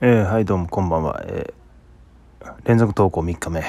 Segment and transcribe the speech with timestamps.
[0.00, 3.64] えー、はいどうもこんばんは、えー、連続投稿3日目。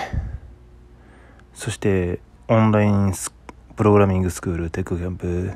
[1.56, 3.34] そしてオンラインス
[3.76, 5.54] プログラミングスクールテックキャンプ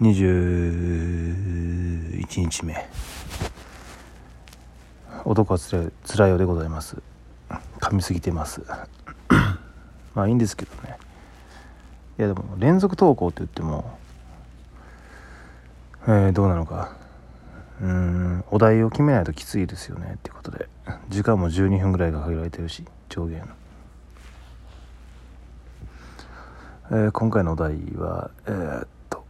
[0.00, 2.76] 21日目。
[5.24, 7.02] 男はつらいつらいようでございます。
[7.80, 8.62] 噛みすぎてます。
[10.14, 10.96] まあいいんですけどね。
[12.20, 13.98] いやでも連続投稿って言っても
[16.06, 17.02] えー、どうなのか。
[17.82, 18.44] うん。
[18.50, 20.12] お題を決めないときついですよね。
[20.14, 20.68] っていうことで。
[21.08, 22.84] 時間も12分ぐらいが限られてるし。
[23.08, 23.44] 上限、
[26.90, 29.24] えー、今回のお題はえー、っと。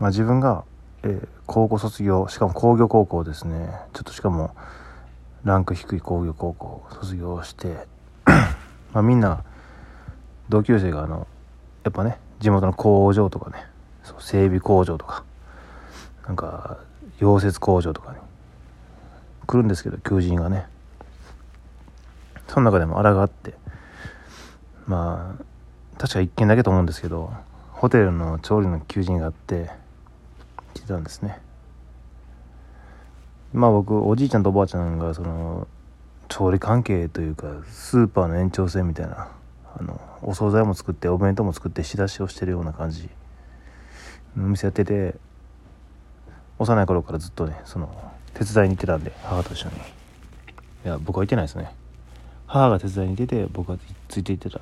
[0.00, 0.64] まあ自分が、
[1.02, 3.70] えー、高校卒業しかも工業高校ですね。
[3.92, 4.56] ちょっとしかも
[5.44, 7.86] ランク低い工業高校卒業して。
[8.92, 9.44] まあみんな
[10.48, 11.26] 同級生があの
[11.84, 13.66] やっぱね地元の工場とかね。
[14.02, 15.24] そう整備工場とか。
[16.26, 16.78] なんか
[17.18, 18.18] 溶接工場とかに
[19.46, 20.66] 来るんですけど求人がね。
[22.48, 23.54] その中でもあらがあって
[24.86, 25.44] まあ
[25.98, 27.32] 確か1件だけと思うんですけど
[27.72, 29.70] ホテルの調理の求人があって
[30.74, 31.40] 来てたんですね。
[33.52, 35.66] まあ僕おじいちゃんとおばあちゃんがその
[36.28, 39.28] 調理関係というかスーパーの延長線みたいな
[39.78, 43.08] あのお惣菜も作ってお弁当も作って仕出しをしてるような感じ
[44.36, 45.16] のお店やってて
[46.58, 47.88] 幼い頃からずっとねその
[48.34, 49.74] 手伝いに行ってたんで母と一緒に。
[49.76, 51.72] いや僕は行ってないですね。
[52.46, 54.60] 母が手伝いに出て僕はついて行ってた。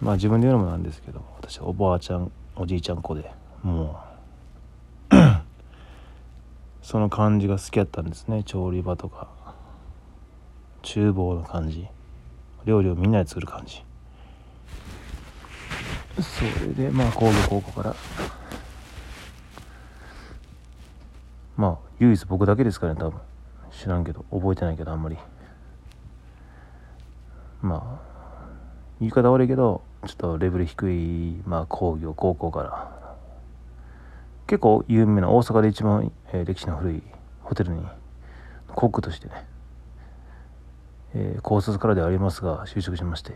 [0.00, 3.30] まあ自分で言うのもなんですけど私おばあちゃんおじいちゃん子で
[3.62, 4.00] も
[5.10, 5.14] う
[6.82, 8.42] その感じが好きやったんですね。
[8.42, 9.28] 調理場とか
[10.82, 11.86] 厨房の感じ。
[12.64, 13.84] 料理をみんなで作る感じ。
[16.20, 17.96] それでまあ工業高校から
[21.56, 23.20] まあ唯一僕だけですからね多分。
[23.70, 25.16] 知らんけど覚えてないけどあんまり。
[27.62, 28.12] まあ
[29.00, 33.02] 言い方悪いけどちょっとレベル低い、まあ、工業高校から。
[34.46, 37.02] 結構有名な大阪で一番、えー、歴史の古い
[37.42, 37.82] ホテルに
[38.68, 39.32] コックとしてね、
[41.14, 43.32] えー、高卒からではありますが就職しまして。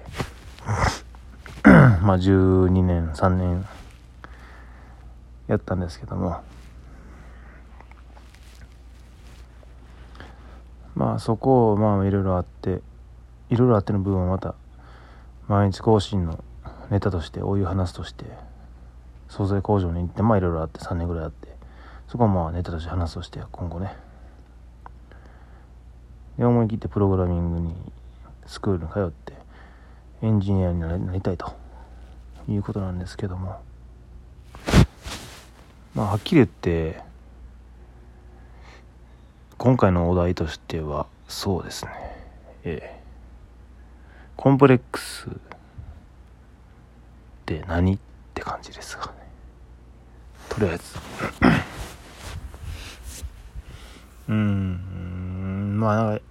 [2.03, 3.67] まあ12年3年
[5.47, 6.41] やったんですけども。
[10.97, 12.81] まあそこをまあいろいろあって
[13.51, 14.55] いろいろあっての部分はまた
[15.47, 16.43] 毎日更新の
[16.91, 18.25] ネタとしてお湯話すとして
[19.29, 21.49] 惣菜工場に行ってまあいろいろあって3年ぐらいあって
[22.09, 23.95] そこはまあネタとして話すとして今後ね。
[26.39, 27.75] で思い切ってプログラミングに
[28.47, 29.33] スクールに通って
[30.23, 31.55] エンジニアになりたいと
[32.49, 33.61] いうことなんですけども。
[35.95, 37.01] まあはっきり言って
[39.59, 41.91] 今回のお題としてはそうですね。
[42.65, 43.01] ええ。
[44.37, 45.33] コンプレックスっ
[47.47, 47.99] て何っ
[48.35, 49.13] て感じですがね。
[50.51, 50.85] とりあえず。
[54.29, 55.77] うん。
[55.81, 56.25] まあなんか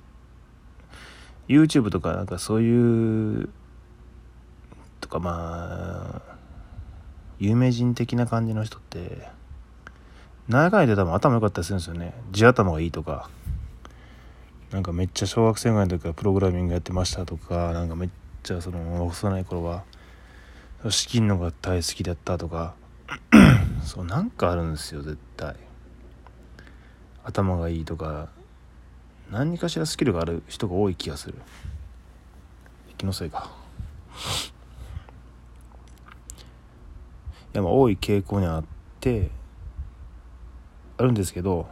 [1.48, 3.50] YouTube とかなんかそういう
[5.02, 6.36] とかまあ
[7.40, 9.28] 有名人的な感じの人って
[10.48, 12.14] 長いで多分頭良かったりするんですよね。
[12.32, 13.30] 地頭がいいとか。
[14.72, 17.74] なんかめっちゃ小学生ぐらいの時からプログラミングやってましたとか。
[17.74, 18.10] なんかめっ
[18.44, 19.84] ちゃその幼い頃は。
[20.90, 22.76] 資金のが大好きだったとか。
[23.84, 25.56] そうなんかあるんですよ絶対。
[27.24, 28.30] 頭がいいとか。
[29.32, 31.36] 何かしらスキルがある人が多い気がする。
[32.98, 33.52] 気のせいか。
[37.54, 38.64] いやまあ多い傾向にあっ
[39.00, 39.32] て。
[40.98, 41.68] あるんですけど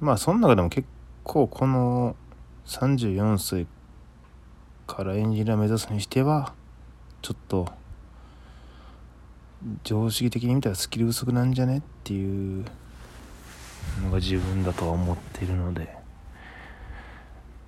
[0.00, 0.86] まあその中でも結
[1.24, 2.16] 構この
[2.66, 3.66] 34歳
[4.86, 6.54] からエンジニア目指すにしては
[7.22, 7.68] ちょっと
[9.82, 12.64] 常識的に見たらスキル不足なんじゃねっていう
[14.04, 15.98] のが自分だとは思ってるので。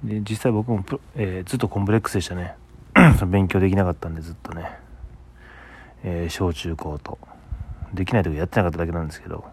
[0.04, 0.82] で実際僕も
[1.14, 2.54] えー、ずっとコンプレックスでしたね。
[3.28, 4.70] 勉強できなかったんでずっとね、
[6.02, 7.18] えー、小中高と。
[7.94, 9.44] できない時やってなかっただけなんですけど。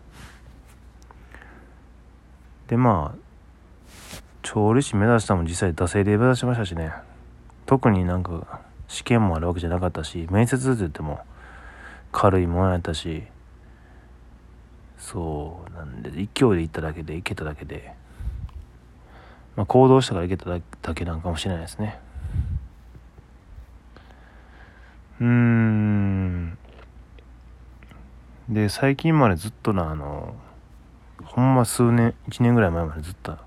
[2.67, 3.17] でまあ
[4.41, 6.91] 調理師目指したも実際惰性で目指しましたしね。
[7.65, 11.19] 特になんか試験もあるわけじゃなかったし面接って言っても
[12.11, 13.23] 軽いものやったし。
[14.99, 17.93] そうなんで勢いで行っただけで行けただけで。
[19.55, 20.49] まあ行動したから行けた
[20.81, 21.99] だけなんかもしれないですね。
[25.19, 25.56] うん。
[28.49, 30.33] で最近までずっとなあの
[31.25, 33.37] ほんま数年1年ぐらい前までずっと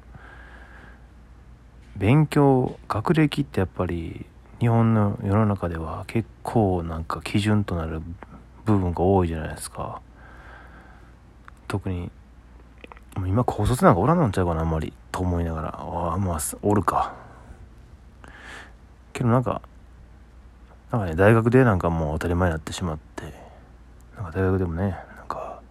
[1.96, 4.26] 勉強学歴ってやっぱり
[4.58, 8.02] 日本の世の中では結構なんか基準となる
[8.66, 10.02] 部分が多いじゃないですか。
[11.66, 12.10] 特に
[13.16, 15.68] 今高卒なんかおらんのんちゃうかなあんまりと思いながら。
[15.80, 17.14] ああまあおるか。
[19.14, 19.62] けどなんか
[20.92, 23.39] なんかね大学でなんかもう当たり前になってしまって。
[24.20, 24.82] なんか大学でもね
[25.16, 25.62] なんか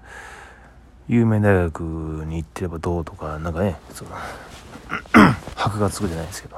[1.07, 1.81] 有名大学
[2.25, 4.11] に行ってればどうとかなんかねその
[5.55, 6.57] 箔がつくじゃないですけど。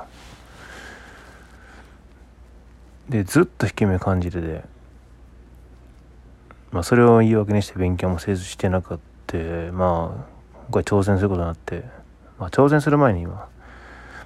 [3.09, 4.63] でずっと引け目感じてて
[6.71, 9.37] まあそれを言い訳にして勉強もせずしてなかった。
[9.71, 10.25] まあ
[10.71, 11.85] 今回挑戦することになって、
[12.37, 13.47] まあ、挑戦する前に今、ま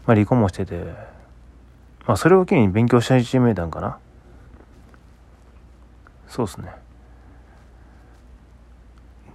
[0.08, 0.84] あ、離婚もしてて
[2.08, 4.00] まあそれを機に勉強し始めたんかな。
[6.28, 6.85] そうっすね。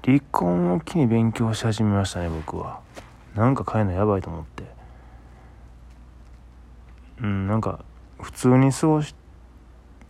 [0.05, 2.81] 離婚を機に勉強し始めましたね僕は。
[3.35, 4.65] なんか変えるのやばいと思って。
[7.23, 7.85] うんなんか
[8.21, 9.15] 普通に過ごし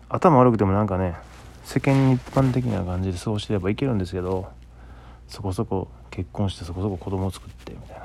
[0.09, 1.15] 頭悪くてもなんかね
[1.65, 4.49] 世間一般的な感じで過ごしてればいけるんですけど
[5.29, 8.05] そこそこ結婚してそこそこ子供を作ってみたいな。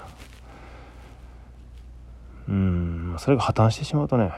[2.48, 4.32] うんそれが破綻してしまうとね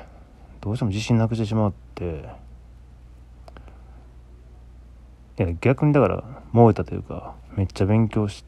[0.62, 2.26] どうしても自信なくしてしまうって
[5.62, 8.44] 逆にだから燃えたというかめっちゃ勉強し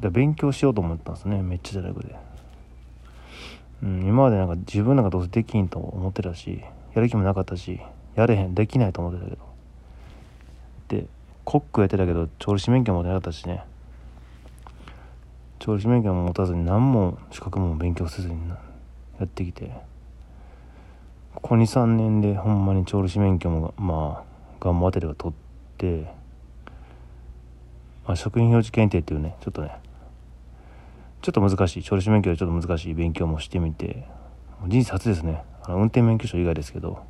[0.00, 2.14] 勉強しようと思ったんですねめっちゃじゃなくて、
[3.82, 6.62] うん、今までなんか自分なんかどうせできんと思ってたし
[6.94, 7.80] やる気もなかったし
[8.14, 9.48] やれへんできないと思ってたけど。
[10.88, 11.06] で
[11.44, 13.64] コックやってたけど調理師免許も持てなかったしね。
[15.58, 18.34] 調理師免許も持たずに何も資格も勉強せずに
[19.18, 19.70] やってきて。
[21.34, 25.47] ここ23年でほんまに調理師免許もまあ頑張ってれば取って、
[28.06, 29.72] まあ、食品表示検定っていうねちょっとね
[31.20, 34.06] ちょっと難しい調理師免許でちょっと難しい勉強もしてみて
[34.66, 35.42] 人生初ですね。
[35.62, 37.06] あの運転免許証以外ですけど。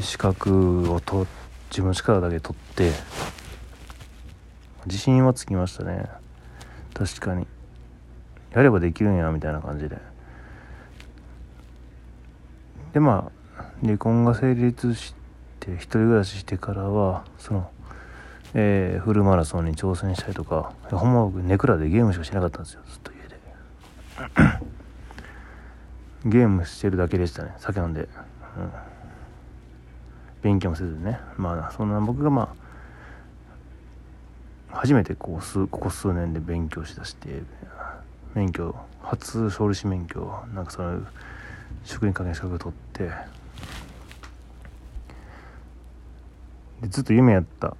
[0.00, 1.26] 資格を取
[1.70, 2.92] 自分の力だけ取って
[4.86, 6.06] 自信はつきましたね。
[6.94, 7.46] 確かに。
[8.52, 9.98] やればできるんやみたいな感じで。
[12.92, 15.19] でまあ離婚が成立して
[15.66, 17.70] 一人暮らししてからはその
[18.52, 22.80] えー、フルマラソンに挑戦したりとかほんま僕ネクラでゲームしかしなかったんですよ。
[22.88, 23.38] ずっと家で。
[26.38, 27.54] ゲームしてるだけでしたね。
[27.58, 28.08] 酒飲んで、うん、
[30.42, 31.20] 勉強もせずにね。
[31.36, 32.52] まあそんな僕がま
[34.72, 37.42] あ初めてこう数ここ数年で勉強しだして
[38.34, 41.00] 免許初勝利士免許なんかその
[41.84, 43.10] 職人関係資格取って
[46.80, 47.76] でずっと夢やった。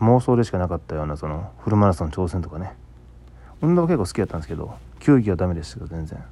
[0.00, 2.72] 妄想でしかなかったようなそのフルマラソン挑戦とかね。
[3.62, 6.22] 運動は結構好きやったんですけど球技はダメでしたけど全然。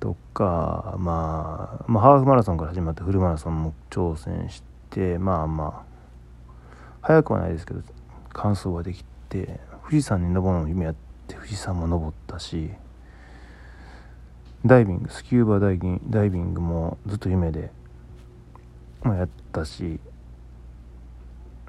[0.00, 6.52] とか、まあ、まあハーフマラソンから始まってフルマラソンも挑戦してまあまあ
[7.02, 7.82] 早くはないですけど
[8.32, 10.94] 完走ができて富士山に登るのも夢やっ
[11.26, 12.70] て富士山も登ったし
[14.64, 17.70] ダイビングスキューバダイビングもずっと夢で、
[19.02, 20.00] ま、やったし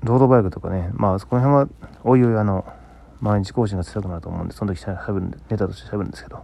[0.04, 1.68] ロードバイクとかねまあそこら辺は
[2.04, 2.66] おいおいあの
[3.21, 6.44] 毎日更新が強くなると思うんでその時しゃべるんでネタとしてしゃべるんですけど。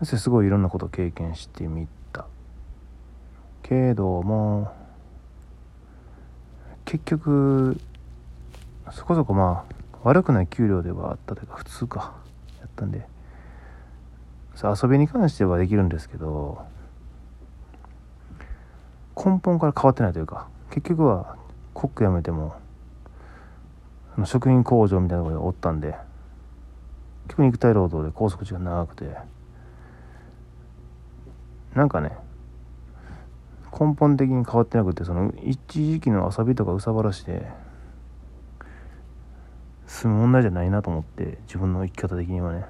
[0.00, 2.26] そしてすごいいろんなことを経験してみた。
[3.62, 4.72] けども
[6.86, 7.78] 結局
[8.90, 12.14] そこそこまあ悪くない給料ではあったというか普通か
[12.60, 13.06] やったんで。
[14.62, 16.66] 遊びに関してはできるんですけど
[19.16, 21.36] 根本から変わってないというか結局は
[21.74, 22.54] コック辞めても
[24.24, 25.94] 食品工場みたいなところにおったんで
[27.24, 29.16] 結構肉体労働で拘束時間長くて
[31.74, 32.12] なんかね
[33.72, 37.46] 根本的に変わってなくてその一時期の遊びとかうさばらして
[39.86, 42.64] 済む問題じゃないなと思って自分の生き方的にはね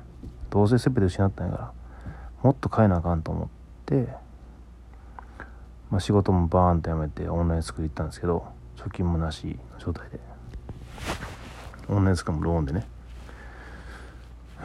[0.51, 1.73] どうせ全て失ったんやから
[2.43, 3.49] もっと変えなあかんと思っ
[3.85, 4.09] て、
[5.91, 10.21] まあ、仕事もバーンとやめてオンラインスクール行ったんですけど貯金もなしの状態で。
[11.89, 12.87] オンラインスクールもローンでね。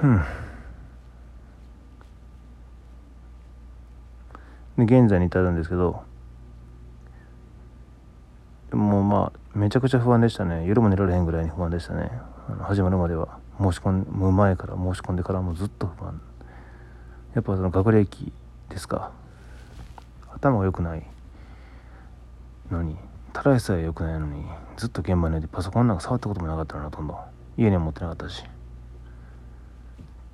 [0.03, 0.22] うん。
[4.86, 6.03] で現在に至るんですけど
[8.70, 10.65] でもまあめちゃくちゃ不安でしたね。
[10.67, 12.12] 夜も寝られへんぐらいに不安でしたね。
[12.62, 13.39] 始まるまでは。
[13.58, 16.22] 申し込む前から申し込んでからもずっと不安。
[17.34, 18.34] やっぱその学歴
[18.70, 19.12] ですか。
[20.34, 21.14] 頭が良くない。
[22.72, 22.98] のに
[23.34, 24.45] ただでさえ良くないのに
[24.77, 27.17] ずっと現場にいてパソコンなんか触ったこともなかったのほとんど。
[27.57, 28.43] 家には持ってなかったし。
[28.43, 28.48] っ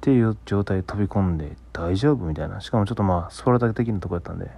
[0.02, 2.62] ていう状態飛び込んで大丈夫みたいな。
[2.62, 4.50] しかもちょっとまあスパルタ的なとこやったんで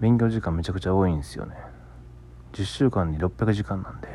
[0.00, 1.56] 勉強時間めちゃくちゃ多いんですよね。
[2.52, 4.08] 10週間に600時間なんで。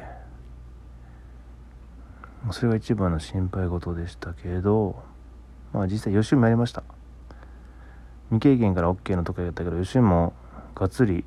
[2.51, 5.01] それが一番の心配事でしたけど
[5.73, 6.83] まあ実際予習もやりました。
[8.29, 10.33] 未経験から OK のとこやったけど予習も
[10.73, 11.25] がっつり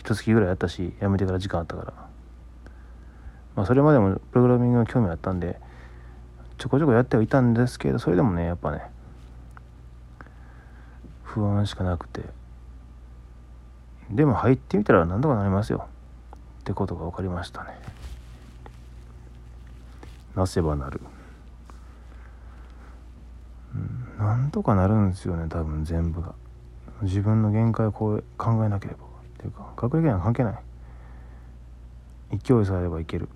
[0.00, 1.92] 一月ぐらいやったしやめてから時間あったから。
[3.54, 5.60] まあそれまでもプログラミングの興味あったんで
[6.56, 8.82] ちょこちょこやってはいたんですけどそれでもねやっぱね
[11.22, 12.22] 不安しかなくて。
[14.10, 15.86] でも入ってみたら何とかなりますよ。
[16.60, 17.70] ってことが分かりましたね。
[20.34, 21.00] なせばなる。
[23.74, 26.34] うんなんとかなるんですよね多分全部が。
[27.02, 29.09] 自分の限界をこう考えなければ。
[29.40, 30.54] っていうか学歴には関係ない。
[32.30, 33.28] 勢いさえあればいける。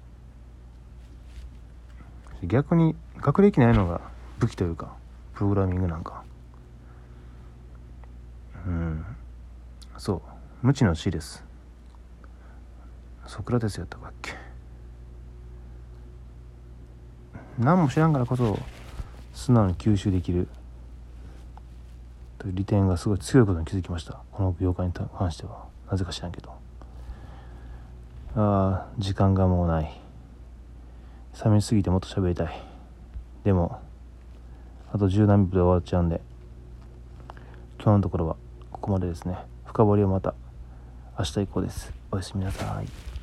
[2.43, 4.03] 逆に学歴ないのが
[4.39, 4.95] 武器というか
[5.33, 6.23] プログラミングなんか。
[8.67, 9.05] うん。
[9.97, 10.23] そう。
[10.61, 11.43] 無知の知です。
[13.27, 14.33] ソクラテスやったかっけ。
[17.59, 18.59] 何も知らんからこそ
[19.33, 20.49] 素直に吸収できる。
[22.39, 24.21] という利点がすごい強いことに気づきました。
[24.33, 25.73] この業界に関しては。
[25.91, 26.51] なぜか知らんけど。
[28.37, 30.01] ああ時間がもうない。
[31.33, 32.63] 寂しすぎてもっと喋りたい。
[33.45, 33.81] でも
[34.93, 36.21] あと十何秒で終わっちゃうんで。
[37.77, 38.37] 今日のところは
[38.73, 39.37] ここまでですね。
[39.67, 40.35] 深掘りはまた
[41.19, 41.93] 明日以降です。
[42.11, 43.14] おやすみなさい。